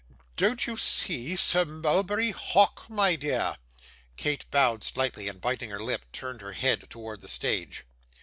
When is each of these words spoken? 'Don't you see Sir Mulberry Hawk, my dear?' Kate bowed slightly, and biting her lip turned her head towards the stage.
'Don't 0.35 0.65
you 0.65 0.77
see 0.77 1.35
Sir 1.35 1.63
Mulberry 1.63 2.31
Hawk, 2.31 2.85
my 2.89 3.15
dear?' 3.15 3.57
Kate 4.17 4.49
bowed 4.49 4.83
slightly, 4.83 5.27
and 5.27 5.39
biting 5.39 5.69
her 5.69 5.79
lip 5.79 6.05
turned 6.11 6.41
her 6.41 6.53
head 6.53 6.89
towards 6.89 7.21
the 7.21 7.27
stage. 7.27 7.83